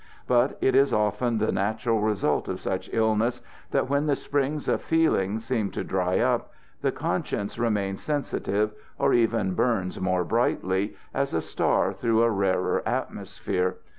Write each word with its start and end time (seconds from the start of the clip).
But 0.25 0.57
it 0.61 0.73
is 0.73 0.91
often 0.91 1.37
the 1.37 1.51
natural 1.51 1.99
result 1.99 2.47
of 2.47 2.59
such 2.59 2.89
illness 2.91 3.39
that 3.69 3.87
while 3.87 4.01
the 4.01 4.15
springs 4.15 4.67
of 4.67 4.81
feeling 4.81 5.39
seem 5.39 5.69
to 5.73 5.83
dry 5.83 6.17
up, 6.17 6.51
the 6.81 6.91
conscience 6.91 7.59
remains 7.59 8.01
sensitive, 8.01 8.71
or 8.97 9.13
even 9.13 9.53
burns 9.53 10.01
more 10.01 10.23
brightly, 10.25 10.95
as 11.13 11.35
a 11.35 11.41
star 11.41 11.93
through 11.93 12.23
a 12.23 12.31
rarer 12.31 12.81
atmosphere. 12.83 13.75